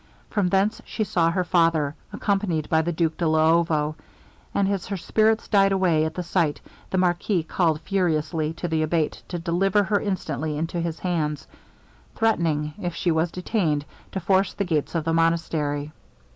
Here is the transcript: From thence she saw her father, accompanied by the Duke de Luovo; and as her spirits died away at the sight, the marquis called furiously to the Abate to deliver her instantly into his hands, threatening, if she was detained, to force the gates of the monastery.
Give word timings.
From 0.31 0.49
thence 0.49 0.81
she 0.83 1.03
saw 1.03 1.29
her 1.29 1.43
father, 1.43 1.93
accompanied 2.11 2.67
by 2.69 2.81
the 2.81 2.91
Duke 2.91 3.17
de 3.17 3.25
Luovo; 3.25 3.93
and 4.51 4.67
as 4.67 4.87
her 4.87 4.97
spirits 4.97 5.47
died 5.47 5.71
away 5.71 6.05
at 6.05 6.15
the 6.15 6.23
sight, 6.23 6.59
the 6.89 6.97
marquis 6.97 7.43
called 7.43 7.79
furiously 7.81 8.51
to 8.53 8.67
the 8.67 8.81
Abate 8.81 9.21
to 9.27 9.37
deliver 9.37 9.83
her 9.83 9.99
instantly 9.99 10.57
into 10.57 10.81
his 10.81 10.97
hands, 10.97 11.47
threatening, 12.15 12.73
if 12.81 12.95
she 12.95 13.11
was 13.11 13.29
detained, 13.29 13.85
to 14.11 14.19
force 14.19 14.53
the 14.53 14.65
gates 14.65 14.95
of 14.95 15.03
the 15.03 15.13
monastery. 15.13 15.91